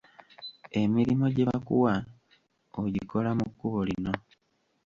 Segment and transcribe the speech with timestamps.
[0.81, 1.93] Emirimo gye bakuwa,
[2.81, 4.13] ogikola mu kkubo lino.